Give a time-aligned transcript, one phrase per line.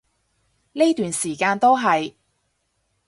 [0.71, 2.15] 呢段時間都係